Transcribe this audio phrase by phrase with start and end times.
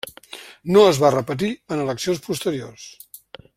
[0.75, 2.89] No es va repetir en eleccions posteriors.